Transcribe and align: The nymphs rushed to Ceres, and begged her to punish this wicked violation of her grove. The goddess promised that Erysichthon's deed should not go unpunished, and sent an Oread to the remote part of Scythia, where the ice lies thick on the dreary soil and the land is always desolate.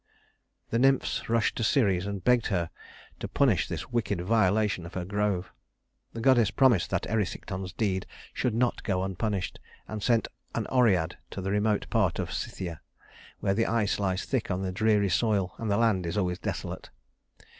The 0.71 0.79
nymphs 0.79 1.29
rushed 1.29 1.55
to 1.57 1.63
Ceres, 1.63 2.07
and 2.07 2.23
begged 2.23 2.47
her 2.47 2.71
to 3.19 3.27
punish 3.27 3.67
this 3.67 3.89
wicked 3.89 4.19
violation 4.19 4.83
of 4.87 4.95
her 4.95 5.05
grove. 5.05 5.51
The 6.13 6.21
goddess 6.21 6.49
promised 6.49 6.89
that 6.89 7.05
Erysichthon's 7.05 7.71
deed 7.71 8.07
should 8.33 8.55
not 8.55 8.81
go 8.81 9.03
unpunished, 9.03 9.59
and 9.87 10.01
sent 10.01 10.27
an 10.55 10.65
Oread 10.71 11.17
to 11.29 11.39
the 11.41 11.51
remote 11.51 11.87
part 11.91 12.17
of 12.17 12.33
Scythia, 12.33 12.81
where 13.41 13.53
the 13.53 13.67
ice 13.67 13.99
lies 13.99 14.25
thick 14.25 14.49
on 14.49 14.63
the 14.63 14.71
dreary 14.71 15.07
soil 15.09 15.53
and 15.59 15.69
the 15.69 15.77
land 15.77 16.07
is 16.07 16.17
always 16.17 16.39
desolate. 16.39 16.89